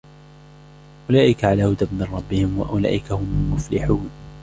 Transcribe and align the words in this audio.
أولئك 1.09 1.43
على 1.45 1.63
هدى 1.63 1.85
من 1.91 2.03
ربهم 2.11 2.59
وأولئك 2.59 3.11
هم 3.11 3.23
المفلحون 3.47 4.09